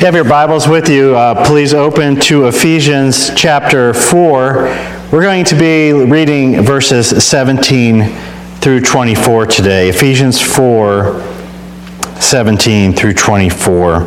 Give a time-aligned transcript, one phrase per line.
[0.00, 4.54] If you have your Bibles with you, uh, please open to Ephesians chapter 4.
[5.12, 8.08] We're going to be reading verses 17
[8.60, 9.90] through 24 today.
[9.90, 11.20] Ephesians 4
[12.18, 14.06] 17 through 24.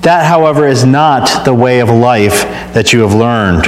[0.00, 2.42] That, however, is not the way of life
[2.72, 3.66] that you have learned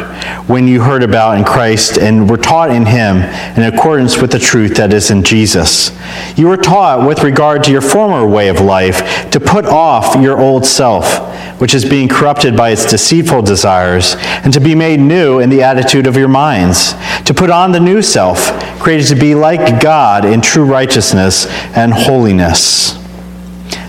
[0.49, 3.19] when you heard about in Christ and were taught in Him
[3.57, 5.91] in accordance with the truth that is in Jesus.
[6.37, 10.39] You were taught with regard to your former way of life to put off your
[10.39, 15.39] old self, which is being corrupted by its deceitful desires, and to be made new
[15.39, 19.35] in the attitude of your minds, to put on the new self, created to be
[19.35, 23.04] like God in true righteousness and holiness.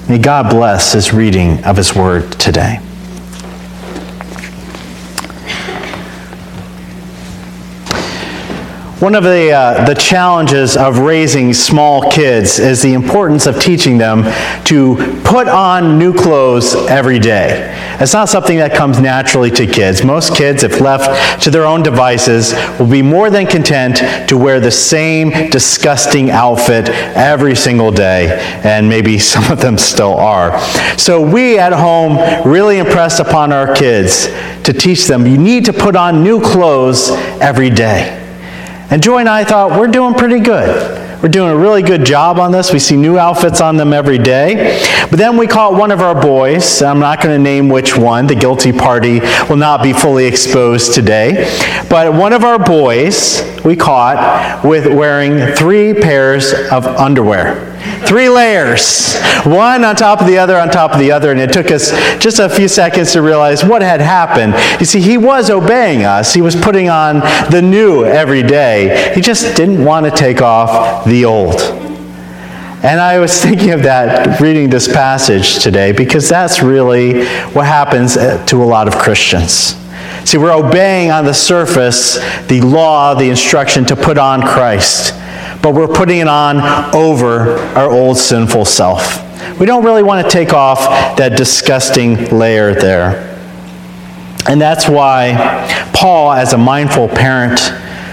[0.07, 2.79] May God bless his reading of his word today.
[8.99, 13.97] One of the, uh, the challenges of raising small kids is the importance of teaching
[13.97, 14.23] them
[14.63, 17.75] to put on new clothes every day.
[17.99, 20.05] It's not something that comes naturally to kids.
[20.05, 23.97] Most kids, if left to their own devices, will be more than content
[24.29, 30.15] to wear the same disgusting outfit every single day, and maybe some of them still
[30.15, 30.57] are.
[30.97, 32.17] So we at home
[32.49, 34.27] really impress upon our kids
[34.63, 37.09] to teach them you need to put on new clothes
[37.41, 38.24] every day.
[38.89, 41.01] And Joy and I thought, we're doing pretty good.
[41.23, 42.71] We're doing a really good job on this.
[42.71, 44.79] We see new outfits on them every day.
[45.09, 46.83] But then we caught one of our boys.
[46.83, 48.27] I'm not going to name which one.
[48.27, 51.51] The guilty party will not be fully exposed today.
[51.89, 57.74] But one of our boys we caught with wearing three pairs of underwear.
[58.05, 61.51] Three layers, one on top of the other, on top of the other, and it
[61.51, 61.91] took us
[62.21, 64.53] just a few seconds to realize what had happened.
[64.79, 66.33] You see, he was obeying us.
[66.33, 69.13] He was putting on the new every day.
[69.15, 71.55] He just didn't want to take off the old.
[72.85, 78.17] And I was thinking of that reading this passage today because that's really what happens
[78.17, 79.75] uh, to a lot of Christians.
[80.25, 85.13] See, we're obeying on the surface the law, the instruction to put on Christ
[85.65, 86.61] but we're putting it on
[86.93, 89.19] over our old sinful self.
[89.59, 93.35] We don't really want to take off that disgusting layer there.
[94.47, 97.59] And that's why Paul, as a mindful parent,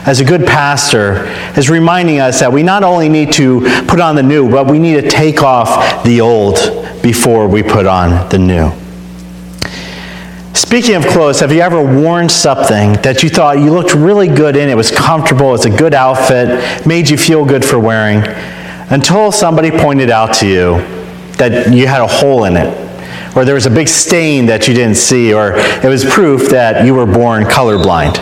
[0.07, 4.17] as a good pastor, is reminding us that we not only need to put on
[4.17, 6.55] the new, but we need to take off the old
[7.03, 8.73] before we put on the new.
[10.55, 14.55] Speaking of clothes, have you ever worn something that you thought you looked really good
[14.55, 14.69] in?
[14.69, 18.23] It was comfortable, it's a good outfit, made you feel good for wearing,
[18.91, 20.77] until somebody pointed out to you
[21.39, 24.75] that you had a hole in it, or there was a big stain that you
[24.75, 28.19] didn't see, or it was proof that you were born colorblind.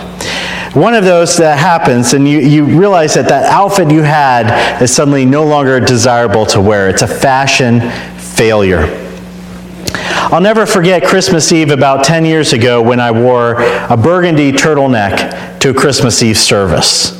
[0.76, 4.94] One of those that happens, and you, you realize that that outfit you had is
[4.94, 6.88] suddenly no longer desirable to wear.
[6.88, 7.80] It's a fashion
[8.18, 8.99] failure.
[10.10, 15.60] I'll never forget Christmas Eve about 10 years ago when I wore a burgundy turtleneck
[15.60, 17.18] to a Christmas Eve service.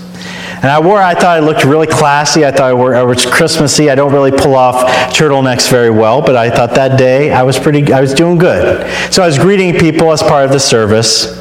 [0.57, 2.45] And I wore, I thought I looked really classy.
[2.45, 3.91] I thought I, wore, was Christmassy.
[3.91, 7.59] I don't really pull off turtlenecks very well, but I thought that day I was
[7.59, 8.87] pretty, I was doing good.
[9.11, 11.39] So I was greeting people as part of the service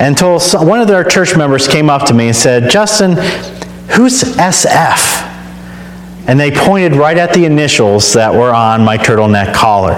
[0.00, 3.12] until one of their church members came up to me and said, Justin,
[3.92, 5.37] who's SF?
[6.28, 9.94] And they pointed right at the initials that were on my turtleneck collar.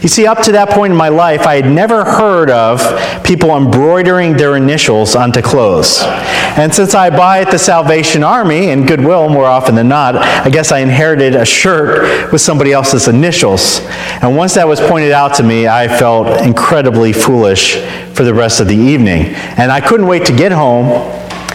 [0.00, 2.80] You see, up to that point in my life, I had never heard of
[3.22, 6.00] people embroidering their initials onto clothes.
[6.00, 10.48] And since I buy at the Salvation Army and Goodwill more often than not, I
[10.48, 13.80] guess I inherited a shirt with somebody else's initials.
[14.22, 17.76] And once that was pointed out to me, I felt incredibly foolish
[18.14, 19.34] for the rest of the evening.
[19.58, 20.86] And I couldn't wait to get home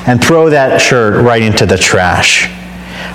[0.06, 2.48] and throw that shirt right into the trash.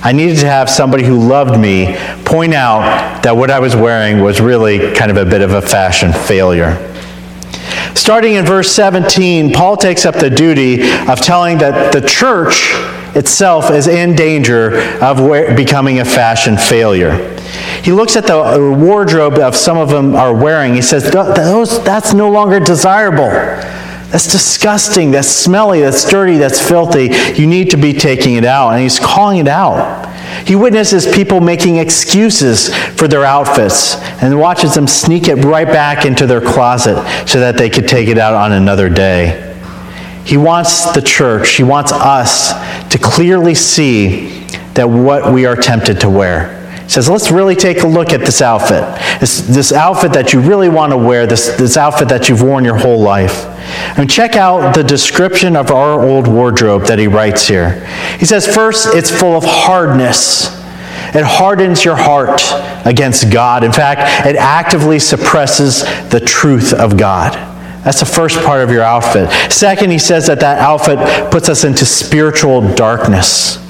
[0.03, 4.21] I needed to have somebody who loved me point out that what I was wearing
[4.21, 6.75] was really kind of a bit of a fashion failure.
[7.95, 12.71] Starting in verse 17, Paul takes up the duty of telling that the church
[13.15, 15.17] itself is in danger of
[15.57, 17.35] becoming a fashion failure.
[17.83, 20.75] He looks at the wardrobe of some of them are wearing.
[20.75, 23.29] He says, Those, that's no longer desirable.
[24.11, 25.11] That's disgusting.
[25.11, 25.81] That's smelly.
[25.81, 26.37] That's dirty.
[26.37, 27.09] That's filthy.
[27.39, 28.71] You need to be taking it out.
[28.71, 30.05] And he's calling it out.
[30.47, 36.05] He witnesses people making excuses for their outfits and watches them sneak it right back
[36.05, 36.95] into their closet
[37.27, 39.43] so that they could take it out on another day.
[40.25, 42.51] He wants the church, he wants us
[42.91, 44.41] to clearly see
[44.73, 46.66] that what we are tempted to wear.
[46.87, 48.81] Says, let's really take a look at this outfit.
[49.19, 52.63] This, this outfit that you really want to wear, this, this outfit that you've worn
[52.63, 53.45] your whole life.
[53.97, 57.85] And check out the description of our old wardrobe that he writes here.
[58.19, 60.55] He says, first, it's full of hardness.
[61.13, 62.41] It hardens your heart
[62.85, 63.65] against God.
[63.65, 67.33] In fact, it actively suppresses the truth of God.
[67.83, 69.29] That's the first part of your outfit.
[69.51, 73.66] Second, he says that that outfit puts us into spiritual darkness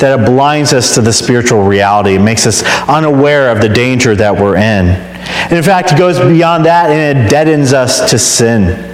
[0.00, 2.14] that it blinds us to the spiritual reality.
[2.14, 4.88] It makes us unaware of the danger that we're in.
[4.88, 8.86] And in fact, it goes beyond that and it deadens us to sin.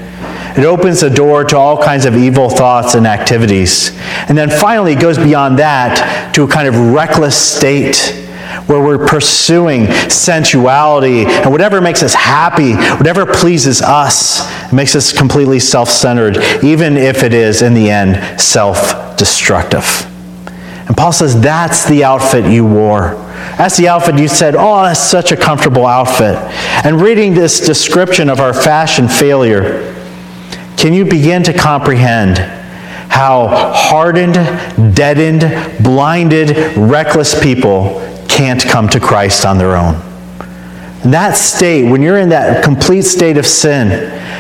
[0.57, 3.91] It opens the door to all kinds of evil thoughts and activities.
[4.29, 8.23] And then finally, it goes beyond that to a kind of reckless state
[8.67, 15.61] where we're pursuing sensuality and whatever makes us happy, whatever pleases us, makes us completely
[15.61, 20.11] self centered, even if it is, in the end, self destructive.
[20.87, 23.15] And Paul says, That's the outfit you wore.
[23.59, 26.37] That's the outfit you said, Oh, that's such a comfortable outfit.
[26.85, 29.93] And reading this description of our fashion failure,
[30.77, 32.39] can you begin to comprehend
[33.09, 34.35] how hardened,
[34.95, 39.95] deadened, blinded, reckless people can't come to Christ on their own?
[41.03, 43.89] In that state, when you're in that complete state of sin,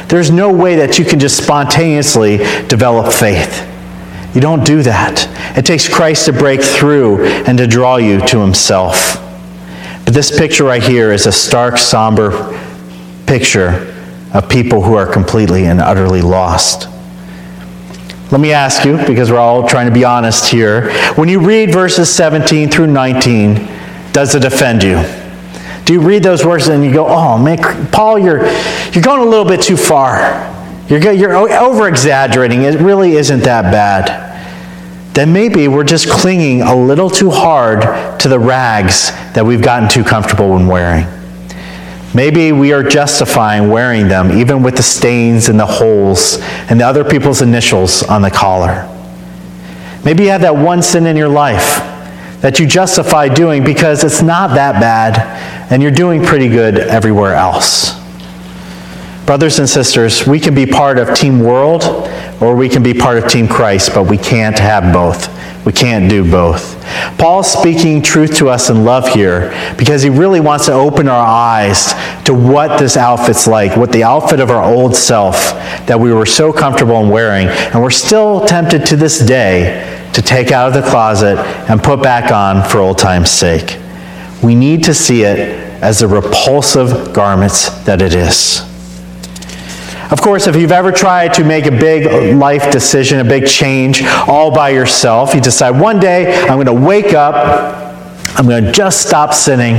[0.09, 3.73] there's no way that you can just spontaneously develop faith.
[4.37, 5.56] You don't do that.
[5.56, 9.15] It takes Christ to break through and to draw you to himself.
[10.05, 12.55] But this picture right here is a stark, somber
[13.25, 13.94] picture
[14.35, 16.87] of people who are completely and utterly lost.
[18.31, 20.93] Let me ask you, because we're all trying to be honest here.
[21.15, 23.67] When you read verses 17 through 19,
[24.12, 25.03] does it offend you?
[25.87, 28.47] Do you read those words and you go, oh man, Paul, you're,
[28.93, 30.53] you're going a little bit too far.
[30.88, 32.62] You're, you're over exaggerating.
[32.62, 34.27] It really isn't that bad
[35.17, 39.88] then maybe we're just clinging a little too hard to the rags that we've gotten
[39.88, 41.06] too comfortable in wearing.
[42.15, 46.37] Maybe we are justifying wearing them, even with the stains and the holes
[46.69, 48.87] and the other people's initials on the collar.
[50.05, 51.79] Maybe you have that one sin in your life
[52.43, 57.33] that you justify doing because it's not that bad and you're doing pretty good everywhere
[57.33, 57.96] else.
[59.26, 61.82] Brothers and sisters, we can be part of Team World
[62.40, 65.28] or we can be part of Team Christ, but we can't have both.
[65.67, 66.81] We can't do both.
[67.19, 71.26] Paul's speaking truth to us in love here because he really wants to open our
[71.26, 71.93] eyes
[72.25, 75.34] to what this outfit's like, what the outfit of our old self
[75.87, 80.23] that we were so comfortable in wearing, and we're still tempted to this day to
[80.23, 81.37] take out of the closet
[81.69, 83.76] and put back on for old time's sake.
[84.40, 85.38] We need to see it
[85.82, 88.75] as the repulsive garments that it is.
[90.11, 94.05] Of course, if you've ever tried to make a big life decision, a big change
[94.05, 97.35] all by yourself, you decide one day I'm going to wake up,
[98.38, 99.75] I'm going to just stop sinning.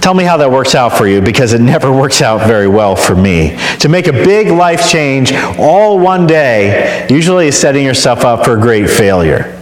[0.00, 2.96] Tell me how that works out for you because it never works out very well
[2.96, 3.58] for me.
[3.80, 8.56] To make a big life change all one day usually is setting yourself up for
[8.56, 9.59] a great failure.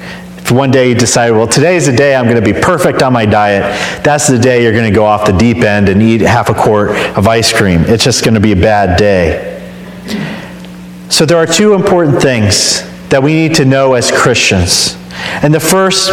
[0.50, 3.26] One day you decide, well, today's the day I'm going to be perfect on my
[3.26, 3.62] diet,
[4.02, 6.54] that's the day you're going to go off the deep end and eat half a
[6.54, 7.82] quart of ice cream.
[7.82, 9.54] It's just going to be a bad day.
[11.10, 14.96] So there are two important things that we need to know as Christians.
[15.42, 16.10] And the first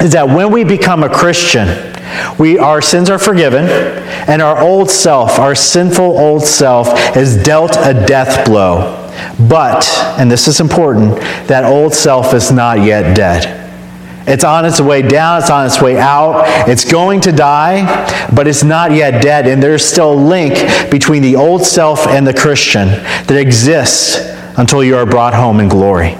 [0.00, 1.68] is that when we become a Christian,
[2.38, 7.76] we, our sins are forgiven, and our old self, our sinful old self, is dealt
[7.76, 9.09] a death blow.
[9.48, 9.86] But,
[10.18, 11.16] and this is important,
[11.48, 13.58] that old self is not yet dead.
[14.26, 16.44] It's on its way down, it's on its way out.
[16.68, 17.84] It's going to die,
[18.34, 19.46] but it's not yet dead.
[19.46, 20.54] And there's still a link
[20.90, 24.18] between the old self and the Christian that exists
[24.58, 26.16] until you are brought home in glory.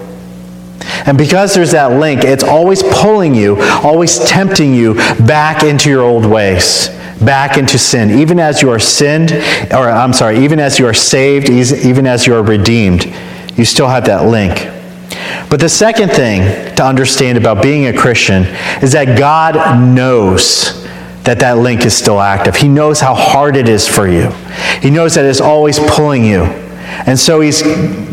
[1.06, 6.02] And because there's that link, it's always pulling you, always tempting you back into your
[6.02, 6.88] old ways
[7.20, 9.32] back into sin, even as you are sinned,
[9.72, 13.04] or I'm sorry, even as you are saved, even as you are redeemed,
[13.56, 14.68] you still have that link.
[15.50, 18.44] But the second thing to understand about being a Christian
[18.82, 19.54] is that God
[19.94, 20.84] knows
[21.24, 22.56] that that link is still active.
[22.56, 24.30] He knows how hard it is for you.
[24.80, 26.44] He knows that it's always pulling you.
[27.06, 27.62] And so he's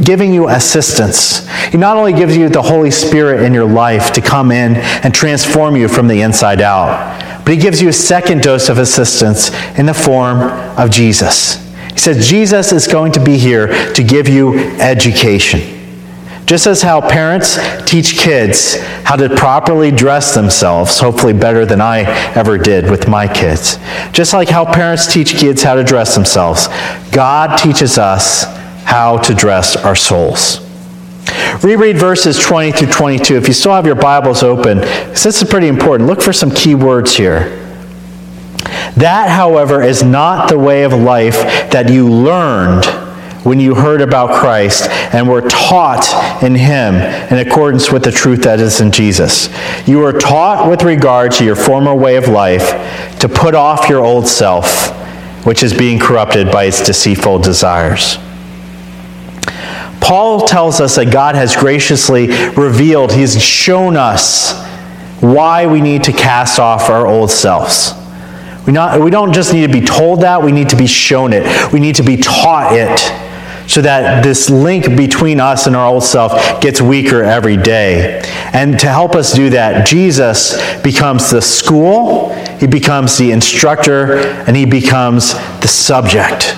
[0.03, 1.47] giving you assistance.
[1.71, 5.13] He not only gives you the Holy Spirit in your life to come in and
[5.13, 9.51] transform you from the inside out, but he gives you a second dose of assistance
[9.77, 10.41] in the form
[10.77, 11.65] of Jesus.
[11.93, 15.61] He says Jesus is going to be here to give you education,
[16.45, 22.01] Just as how parents teach kids how to properly dress themselves, hopefully better than I
[22.35, 23.79] ever did with my kids.
[24.11, 26.67] Just like how parents teach kids how to dress themselves,
[27.11, 28.56] God teaches us
[28.87, 30.65] how to dress our souls.
[31.61, 33.35] Reread verses 20 through 22.
[33.35, 36.07] If you still have your Bibles open, this is pretty important.
[36.07, 37.67] Look for some key words here.
[38.95, 41.35] That, however, is not the way of life
[41.71, 42.85] that you learned
[43.45, 48.43] when you heard about Christ and were taught in Him in accordance with the truth
[48.43, 49.49] that is in Jesus.
[49.85, 54.03] You were taught with regard to your former way of life to put off your
[54.05, 54.95] old self,
[55.45, 58.17] which is being corrupted by its deceitful desires.
[60.01, 64.63] Paul tells us that God has graciously revealed, He's shown us
[65.21, 67.93] why we need to cast off our old selves.
[68.65, 71.33] We, not, we don't just need to be told that, we need to be shown
[71.33, 71.71] it.
[71.71, 72.99] We need to be taught it
[73.67, 78.21] so that this link between us and our old self gets weaker every day.
[78.53, 84.55] And to help us do that, Jesus becomes the school, he becomes the instructor, and
[84.55, 86.55] he becomes the subject.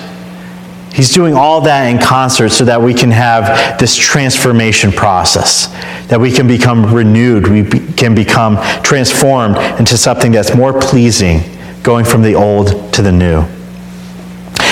[1.00, 5.68] He's doing all that in concert so that we can have this transformation process,
[6.08, 11.40] that we can become renewed, we can become transformed into something that's more pleasing,
[11.82, 13.46] going from the old to the new.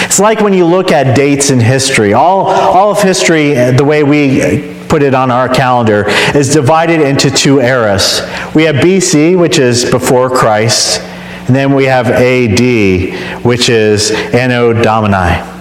[0.04, 2.12] It's like when you look at dates in history.
[2.12, 6.04] All, all of history, the way we put it on our calendar,
[6.35, 8.20] is divided into two eras.
[8.54, 11.00] We have BC, which is before Christ,
[11.47, 15.56] and then we have AD, which is Anno Domini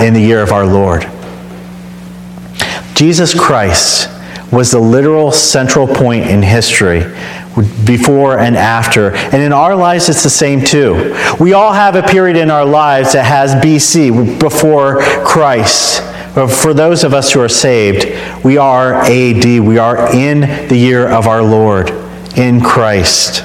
[0.00, 1.06] in the year of our Lord.
[2.94, 4.08] Jesus Christ
[4.52, 7.04] was the literal central point in history
[7.84, 9.14] before and after.
[9.14, 11.16] And in our lives, it's the same too.
[11.38, 16.02] We all have a period in our lives that has BC, before Christ.
[16.34, 19.44] But for those of us who are saved, we are AD.
[19.44, 21.90] We are in the year of our Lord,
[22.36, 23.44] in Christ.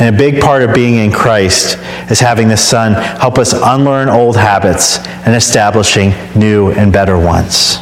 [0.00, 1.76] And a big part of being in Christ
[2.10, 7.76] is having the Son help us unlearn old habits and establishing new and better ones.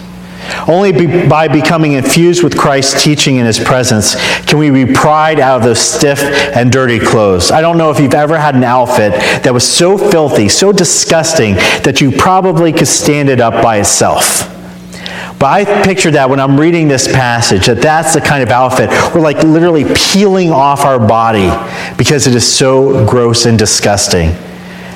[0.67, 5.39] Only be, by becoming infused with Christ's teaching in his presence can we be pried
[5.39, 7.51] out of those stiff and dirty clothes.
[7.51, 9.13] I don't know if you've ever had an outfit
[9.45, 14.58] that was so filthy, so disgusting, that you probably could stand it up by itself.
[15.39, 18.91] But I picture that when I'm reading this passage, that that's the kind of outfit
[19.15, 21.49] we're like literally peeling off our body
[21.97, 24.31] because it is so gross and disgusting,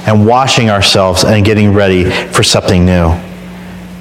[0.05, 3.17] and washing ourselves and getting ready for something new.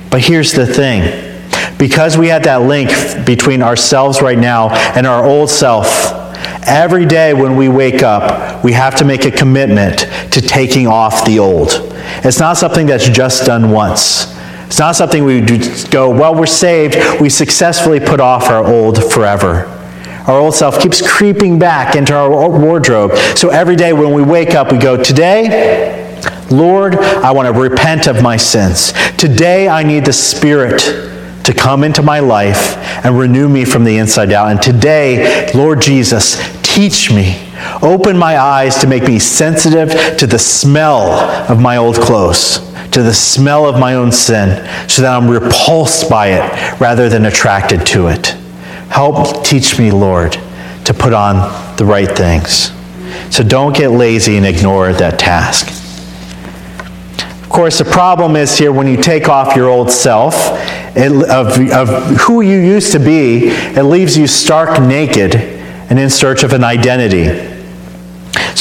[0.09, 1.29] But here's the thing
[1.77, 2.89] because we have that link
[3.25, 6.17] between ourselves right now and our old self.
[6.67, 9.99] Every day when we wake up, we have to make a commitment
[10.31, 11.69] to taking off the old.
[12.23, 14.30] It's not something that's just done once.
[14.71, 15.59] It's not something we do
[15.89, 19.65] go, well, we're saved, we successfully put off our old forever.
[20.27, 23.17] Our old self keeps creeping back into our wardrobe.
[23.35, 28.07] So every day when we wake up, we go, today, Lord, I want to repent
[28.07, 28.93] of my sins.
[29.17, 30.79] Today, I need the Spirit
[31.43, 34.51] to come into my life and renew me from the inside out.
[34.51, 37.45] And today, Lord Jesus, teach me.
[37.81, 41.11] Open my eyes to make me sensitive to the smell
[41.51, 46.09] of my old clothes to the smell of my own sin so that I'm repulsed
[46.09, 48.27] by it rather than attracted to it.
[48.89, 50.33] Help teach me, Lord,
[50.85, 52.71] to put on the right things.
[53.33, 55.69] So don't get lazy and ignore that task.
[57.43, 60.35] Of course, the problem is here when you take off your old self
[60.95, 66.09] it, of, of who you used to be, it leaves you stark naked and in
[66.09, 67.50] search of an identity.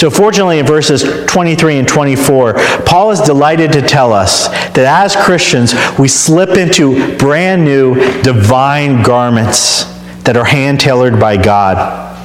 [0.00, 2.54] So, fortunately, in verses 23 and 24,
[2.86, 9.02] Paul is delighted to tell us that as Christians, we slip into brand new divine
[9.02, 9.84] garments
[10.22, 12.16] that are hand tailored by God.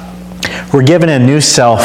[0.72, 1.82] We're given a new self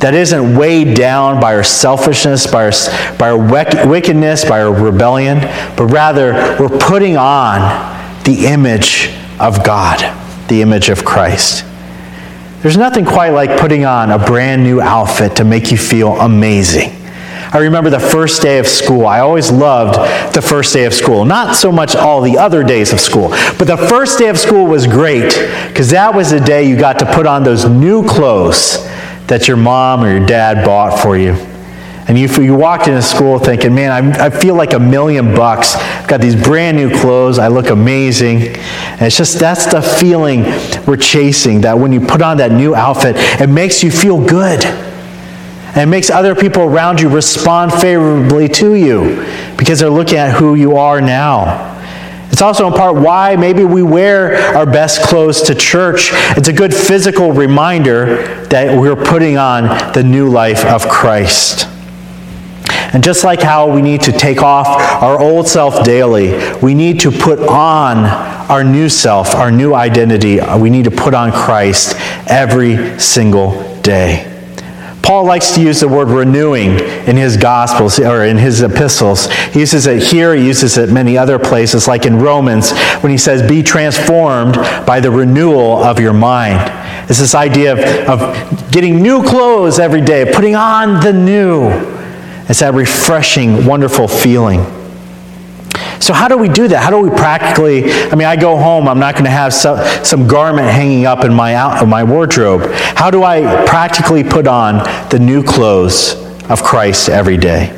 [0.00, 2.72] that isn't weighed down by our selfishness, by our,
[3.16, 5.38] by our wickedness, by our rebellion,
[5.76, 7.60] but rather we're putting on
[8.24, 10.00] the image of God,
[10.48, 11.69] the image of Christ.
[12.62, 16.90] There's nothing quite like putting on a brand new outfit to make you feel amazing.
[17.52, 19.06] I remember the first day of school.
[19.06, 19.94] I always loved
[20.34, 21.24] the first day of school.
[21.24, 24.66] Not so much all the other days of school, but the first day of school
[24.66, 25.34] was great
[25.68, 28.86] because that was the day you got to put on those new clothes
[29.26, 31.49] that your mom or your dad bought for you.
[32.10, 35.76] And you, you walked into school thinking, man, I, I feel like a million bucks.
[35.76, 37.38] I've got these brand new clothes.
[37.38, 38.38] I look amazing.
[38.48, 40.42] And it's just that's the feeling
[40.88, 44.64] we're chasing that when you put on that new outfit, it makes you feel good.
[44.64, 49.24] And it makes other people around you respond favorably to you
[49.56, 51.78] because they're looking at who you are now.
[52.32, 56.10] It's also in part why maybe we wear our best clothes to church.
[56.36, 61.68] It's a good physical reminder that we're putting on the new life of Christ.
[62.92, 64.66] And just like how we need to take off
[65.02, 67.98] our old self daily, we need to put on
[68.50, 70.40] our new self, our new identity.
[70.58, 71.94] We need to put on Christ
[72.26, 74.26] every single day.
[75.02, 76.78] Paul likes to use the word renewing
[77.08, 79.30] in his gospels or in his epistles.
[79.52, 83.18] He uses it here, he uses it many other places, like in Romans, when he
[83.18, 84.54] says, Be transformed
[84.86, 86.60] by the renewal of your mind.
[87.08, 91.99] It's this idea of, of getting new clothes every day, putting on the new.
[92.50, 94.64] It's that refreshing, wonderful feeling.
[96.00, 96.82] So, how do we do that?
[96.82, 97.92] How do we practically?
[97.92, 101.24] I mean, I go home, I'm not going to have some, some garment hanging up
[101.24, 102.62] in my, out, my wardrobe.
[102.72, 104.78] How do I practically put on
[105.10, 106.14] the new clothes
[106.50, 107.76] of Christ every day?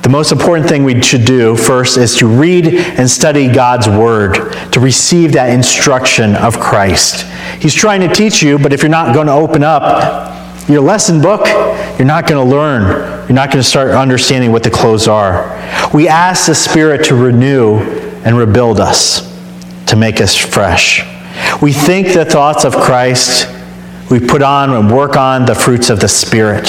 [0.00, 4.54] The most important thing we should do first is to read and study God's Word,
[4.72, 7.26] to receive that instruction of Christ.
[7.60, 11.20] He's trying to teach you, but if you're not going to open up your lesson
[11.20, 11.42] book,
[11.98, 12.82] you're not going to learn.
[13.28, 15.44] You're not going to start understanding what the clothes are.
[15.94, 17.78] We ask the Spirit to renew
[18.24, 19.32] and rebuild us,
[19.86, 21.02] to make us fresh.
[21.62, 23.48] We think the thoughts of Christ.
[24.10, 26.66] We put on and work on the fruits of the Spirit.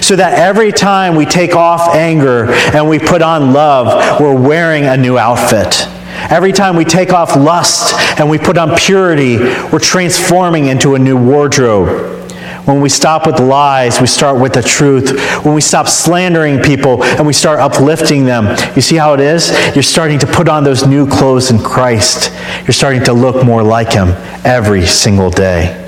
[0.00, 4.84] So that every time we take off anger and we put on love, we're wearing
[4.84, 5.86] a new outfit.
[6.30, 10.98] Every time we take off lust and we put on purity, we're transforming into a
[10.98, 12.21] new wardrobe.
[12.64, 15.18] When we stop with lies, we start with the truth.
[15.44, 19.50] When we stop slandering people and we start uplifting them, you see how it is?
[19.74, 22.32] You're starting to put on those new clothes in Christ.
[22.60, 24.10] You're starting to look more like Him
[24.44, 25.78] every single day.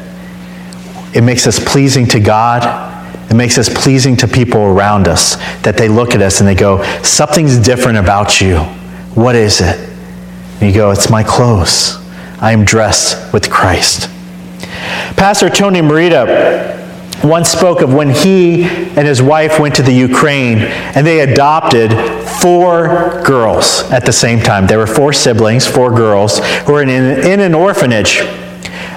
[1.15, 2.91] It makes us pleasing to God.
[3.31, 6.57] It makes us pleasing to people around us that they look at us and they
[6.57, 8.59] go, Something's different about you.
[9.15, 9.79] What is it?
[10.61, 12.01] And you go, It's my clothes.
[12.41, 14.11] I am dressed with Christ.
[15.17, 16.81] Pastor Tony Merida
[17.23, 21.93] once spoke of when he and his wife went to the Ukraine and they adopted
[22.41, 24.67] four girls at the same time.
[24.67, 28.21] There were four siblings, four girls, who were in, in an orphanage.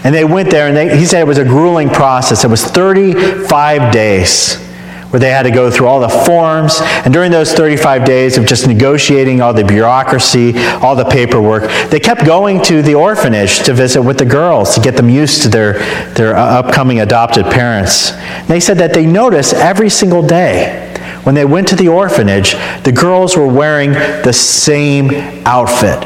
[0.04, 2.44] And they went there, and they, he said it was a grueling process.
[2.44, 4.67] It was 35 days
[5.10, 6.80] where they had to go through all the forms.
[6.82, 12.00] And during those 35 days of just negotiating all the bureaucracy, all the paperwork, they
[12.00, 15.50] kept going to the orphanage to visit with the girls to get them used to
[15.50, 15.74] their,
[16.14, 18.12] their uh, upcoming adopted parents.
[18.12, 20.84] And they said that they noticed every single day
[21.24, 25.12] when they went to the orphanage, the girls were wearing the same
[25.46, 26.02] outfit.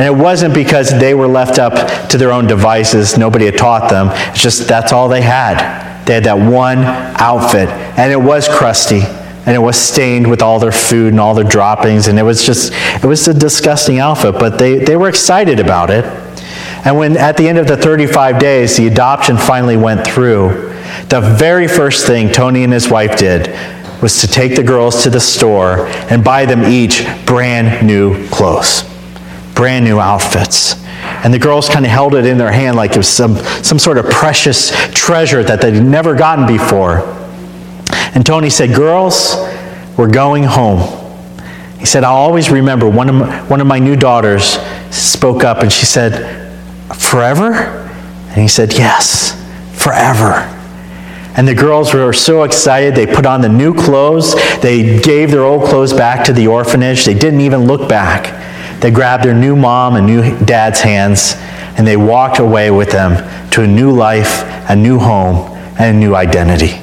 [0.00, 3.90] And it wasn't because they were left up to their own devices, nobody had taught
[3.90, 4.08] them.
[4.30, 6.06] It's just that's all they had.
[6.06, 10.58] They had that one outfit, and it was crusty, and it was stained with all
[10.58, 14.36] their food and all their droppings, and it was just, it was a disgusting outfit,
[14.38, 16.06] but they, they were excited about it.
[16.86, 20.70] And when at the end of the 35 days, the adoption finally went through,
[21.10, 23.54] the very first thing Tony and his wife did
[24.00, 28.82] was to take the girls to the store and buy them each brand new clothes,
[29.60, 30.82] brand new outfits.
[31.22, 33.78] And the girls kind of held it in their hand like it was some, some
[33.78, 37.00] sort of precious treasure that they'd never gotten before.
[38.14, 39.36] And Tony said, Girls,
[39.98, 40.80] we're going home.
[41.78, 44.56] He said, I'll always remember one of, my, one of my new daughters
[44.90, 46.56] spoke up and she said,
[46.96, 47.52] Forever?
[48.30, 49.34] And he said, Yes,
[49.74, 50.56] forever.
[51.36, 52.94] And the girls were so excited.
[52.94, 54.34] They put on the new clothes.
[54.62, 57.04] They gave their old clothes back to the orphanage.
[57.04, 58.40] They didn't even look back.
[58.80, 61.34] They grabbed their new mom and new dad's hands
[61.76, 65.36] and they walked away with them to a new life, a new home,
[65.78, 66.78] and a new identity.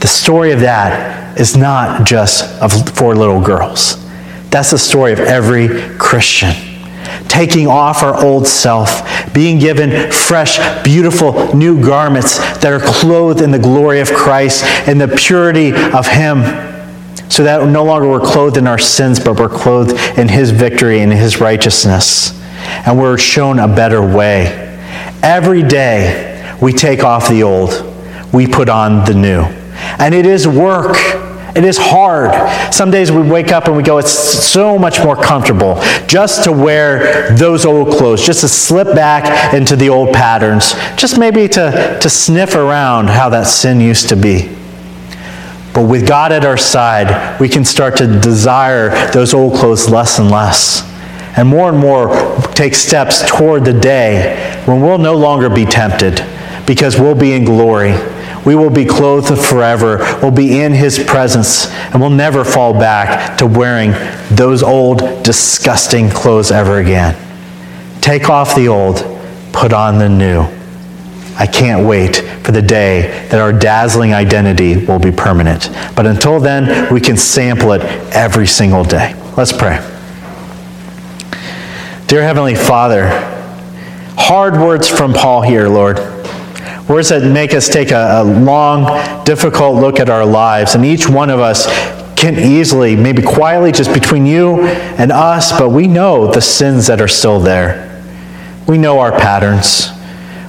[0.00, 4.04] The story of that is not just of four little girls.
[4.50, 6.52] That's the story of every Christian.
[7.28, 13.50] Taking off our old self, being given fresh, beautiful new garments that are clothed in
[13.50, 16.73] the glory of Christ and the purity of Him
[17.34, 21.00] so that no longer we're clothed in our sins, but we're clothed in His victory
[21.00, 22.40] and His righteousness.
[22.86, 24.78] And we're shown a better way.
[25.20, 27.72] Every day we take off the old,
[28.32, 29.42] we put on the new.
[29.98, 30.96] And it is work.
[31.56, 32.72] It is hard.
[32.72, 36.52] Some days we wake up and we go, it's so much more comfortable just to
[36.52, 41.98] wear those old clothes, just to slip back into the old patterns, just maybe to,
[42.00, 44.50] to sniff around how that sin used to be.
[45.74, 50.20] But with God at our side, we can start to desire those old clothes less
[50.20, 50.88] and less.
[51.36, 56.24] And more and more take steps toward the day when we'll no longer be tempted
[56.64, 57.92] because we'll be in glory.
[58.46, 63.38] we will be clothed forever, we'll be in his presence, and we'll never fall back
[63.38, 63.92] to wearing
[64.30, 67.16] those old, disgusting clothes ever again.
[68.00, 68.96] Take off the old,
[69.52, 70.46] put on the new.
[71.36, 75.70] I can't wait for the day that our dazzling identity will be permanent.
[75.96, 77.82] But until then, we can sample it
[78.14, 79.14] every single day.
[79.36, 79.78] Let's pray.
[82.06, 83.08] Dear Heavenly Father,
[84.16, 85.98] hard words from Paul here, Lord.
[86.88, 90.74] Words that make us take a, a, long, difficult look at our lives.
[90.74, 91.66] And each one of us
[92.14, 97.00] can easily, maybe quietly, just between you and us, but we know the sins that
[97.00, 98.04] are still there.
[98.68, 99.93] We know our patterns.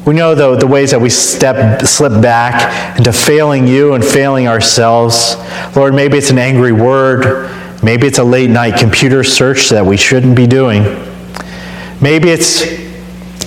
[0.06, 4.48] We know the, the ways that we step, slip back into failing you and failing
[4.48, 5.36] ourselves.
[5.76, 7.50] Lord, maybe it's an angry word.
[7.84, 10.84] Maybe it's a late night computer search that we shouldn't be doing.
[12.02, 12.62] Maybe it's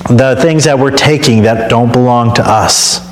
[0.08, 3.06] the things that we're taking that don't belong to us.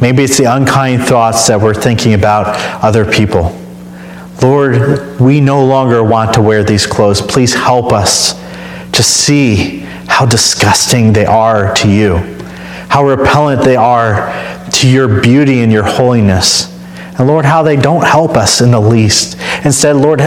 [0.00, 3.58] Maybe it's the unkind thoughts that we're thinking about other people.
[4.42, 7.22] Lord, we no longer want to wear these clothes.
[7.22, 8.34] Please help us
[8.92, 12.35] to see how disgusting they are to you,
[12.88, 14.32] how repellent they are
[14.70, 16.72] to your beauty and your holiness.
[17.18, 19.38] And Lord, how they don't help us in the least.
[19.64, 20.20] Instead, Lord,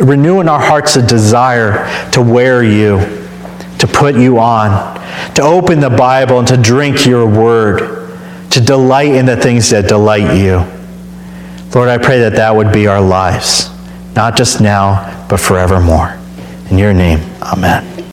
[0.00, 2.98] renew in our hearts a desire to wear you,
[3.78, 4.94] to put you on,
[5.34, 8.10] to open the Bible and to drink your word,
[8.50, 10.64] to delight in the things that delight you.
[11.74, 13.70] Lord, I pray that that would be our lives,
[14.14, 16.18] not just now, but forevermore.
[16.70, 17.97] In your name, amen.